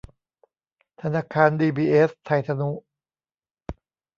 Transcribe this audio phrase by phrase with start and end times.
[1.01, 2.71] ธนาคารดีบีเอสไทยทนุ